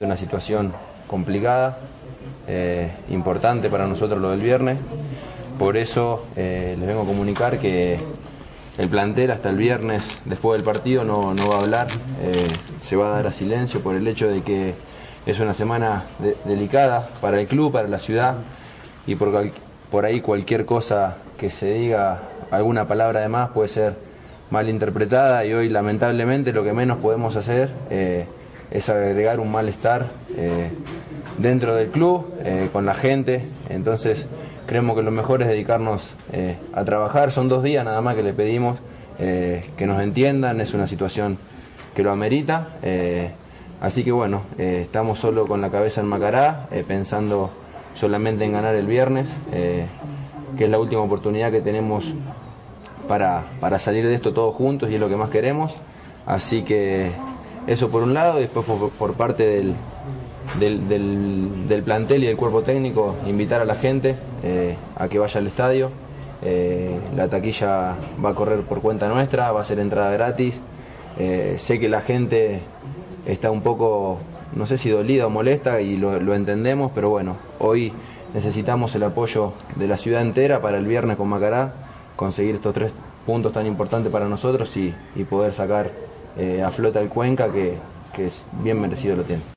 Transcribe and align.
Una 0.00 0.18
situación 0.18 0.74
complicada, 1.06 1.78
eh, 2.46 2.90
importante 3.08 3.70
para 3.70 3.86
nosotros 3.86 4.20
lo 4.20 4.28
del 4.28 4.42
viernes. 4.42 4.76
Por 5.58 5.78
eso 5.78 6.26
eh, 6.36 6.76
les 6.78 6.86
vengo 6.86 7.00
a 7.00 7.06
comunicar 7.06 7.58
que 7.58 7.98
el 8.76 8.90
plantel 8.90 9.30
hasta 9.30 9.48
el 9.48 9.56
viernes, 9.56 10.18
después 10.26 10.58
del 10.58 10.64
partido, 10.66 11.02
no, 11.02 11.32
no 11.32 11.48
va 11.48 11.56
a 11.56 11.60
hablar. 11.60 11.86
eh, 12.20 12.46
se 12.82 12.94
va 12.94 13.06
a 13.06 13.10
dar 13.16 13.26
a 13.28 13.32
silencio 13.32 13.80
por 13.80 13.96
el 13.96 14.06
hecho 14.06 14.28
de 14.28 14.42
que 14.42 14.74
es 15.24 15.40
una 15.40 15.54
semana 15.54 16.04
de- 16.18 16.36
delicada 16.44 17.08
para 17.22 17.40
el 17.40 17.46
club, 17.46 17.72
para 17.72 17.88
la 17.88 17.98
ciudad 17.98 18.34
y 19.06 19.14
por, 19.14 19.32
por 19.90 20.04
ahí 20.04 20.20
cualquier 20.20 20.66
cosa 20.66 21.16
que 21.38 21.50
se 21.50 21.72
diga, 21.72 22.20
alguna 22.50 22.86
palabra 22.86 23.20
de 23.20 23.30
más 23.30 23.48
puede 23.48 23.70
ser 23.70 23.94
mal 24.50 24.68
interpretada 24.68 25.46
y 25.46 25.54
hoy 25.54 25.70
lamentablemente 25.70 26.52
lo 26.52 26.64
que 26.64 26.74
menos 26.74 26.98
podemos 26.98 27.34
hacer 27.34 27.70
es 28.70 28.88
agregar 28.88 29.40
un 29.40 29.50
malestar 29.50 30.06
eh, 30.36 30.70
dentro 31.38 31.74
del 31.74 31.88
club, 31.88 32.34
eh, 32.42 32.68
con 32.72 32.86
la 32.86 32.94
gente. 32.94 33.44
Entonces 33.68 34.26
creemos 34.66 34.96
que 34.96 35.02
lo 35.02 35.10
mejor 35.10 35.42
es 35.42 35.48
dedicarnos 35.48 36.10
eh, 36.32 36.56
a 36.72 36.84
trabajar. 36.84 37.30
Son 37.30 37.48
dos 37.48 37.62
días 37.62 37.84
nada 37.84 38.00
más 38.00 38.16
que 38.16 38.22
le 38.22 38.32
pedimos 38.32 38.78
que 39.18 39.86
nos 39.86 40.02
entiendan. 40.02 40.60
Es 40.60 40.74
una 40.74 40.86
situación 40.86 41.38
que 41.94 42.02
lo 42.02 42.10
amerita. 42.10 42.68
así 43.80 44.04
que 44.04 44.12
bueno, 44.12 44.42
estamos 44.58 45.18
solo 45.18 45.46
con 45.46 45.62
la 45.62 45.70
cabeza 45.70 46.02
en 46.02 46.06
Macará, 46.06 46.66
pensando 46.86 47.48
solamente 47.94 48.44
en 48.44 48.52
ganar 48.52 48.74
el 48.74 48.86
viernes, 48.86 49.30
que 49.50 50.64
es 50.64 50.70
la 50.70 50.78
última 50.78 51.00
oportunidad 51.00 51.50
que 51.50 51.62
tenemos 51.62 52.12
para, 53.08 53.44
para 53.58 53.78
salir 53.78 54.06
de 54.06 54.14
esto 54.14 54.34
todos 54.34 54.54
juntos 54.54 54.90
y 54.90 54.96
es 54.96 55.00
lo 55.00 55.08
que 55.08 55.16
más 55.16 55.30
queremos. 55.30 55.72
Así 56.26 56.62
que 56.62 57.10
eso 57.66 57.88
por 57.90 58.02
un 58.02 58.14
lado, 58.14 58.38
y 58.38 58.42
después 58.42 58.64
por, 58.98 59.14
parte 59.14 59.44
del, 59.46 59.74
del, 60.60 60.88
del- 60.88 61.68
del 61.68 61.82
plantel 61.82 62.24
y 62.24 62.26
del 62.26 62.36
cuerpo 62.36 62.62
técnico, 62.62 63.14
invitar 63.26 63.60
a 63.60 63.64
la 63.64 63.76
gente 63.76 64.16
eh, 64.42 64.76
a 64.96 65.08
que 65.08 65.18
vaya 65.18 65.40
al 65.40 65.46
estadio. 65.46 65.90
Eh, 66.42 66.98
la 67.16 67.28
taquilla 67.28 67.96
va 68.24 68.30
a 68.30 68.34
correr 68.34 68.60
por 68.60 68.80
cuenta 68.80 69.08
nuestra, 69.08 69.50
va 69.52 69.62
a 69.62 69.64
ser 69.64 69.78
entrada 69.80 70.10
gratis. 70.12 70.60
Eh, 71.18 71.56
sé 71.58 71.80
que 71.80 71.88
la 71.88 72.02
gente 72.02 72.60
está 73.26 73.50
un 73.50 73.62
poco, 73.62 74.18
no 74.54 74.66
sé 74.66 74.76
si 74.76 74.90
dolida 74.90 75.26
o 75.26 75.30
molesta 75.30 75.80
y 75.80 75.96
lo, 75.96 76.20
lo 76.20 76.34
entendemos, 76.34 76.92
pero 76.94 77.08
bueno, 77.08 77.36
hoy 77.58 77.92
necesitamos 78.34 78.94
el 78.94 79.02
apoyo 79.04 79.54
de 79.76 79.88
la 79.88 79.96
ciudad 79.96 80.20
entera 80.20 80.60
para 80.60 80.76
el 80.78 80.86
viernes 80.86 81.16
con 81.16 81.28
Macará, 81.28 81.72
conseguir 82.16 82.54
estos 82.56 82.74
tres 82.74 82.92
puntos 83.24 83.52
tan 83.54 83.66
importantes 83.66 84.12
para 84.12 84.28
nosotros 84.28 84.76
y, 84.76 84.94
y 85.16 85.24
poder 85.24 85.52
sacar 85.54 85.90
eh, 86.36 86.62
a 86.62 86.70
flota 86.70 87.00
el 87.00 87.08
Cuenca 87.08 87.50
que, 87.50 87.76
que 88.14 88.26
es 88.26 88.44
bien 88.62 88.80
merecido 88.80 89.16
lo 89.16 89.22
tiene. 89.22 89.42